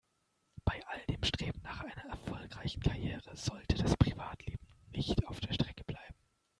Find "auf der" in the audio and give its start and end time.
5.27-5.53